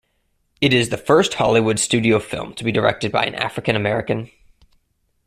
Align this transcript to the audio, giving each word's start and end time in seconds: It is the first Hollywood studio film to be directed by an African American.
It 0.61 0.73
is 0.73 0.89
the 0.89 0.97
first 0.97 1.35
Hollywood 1.35 1.77
studio 1.77 2.17
film 2.19 2.55
to 2.55 2.63
be 2.63 2.71
directed 2.71 3.11
by 3.11 3.23
an 3.25 3.35
African 3.35 3.75
American. 3.75 4.31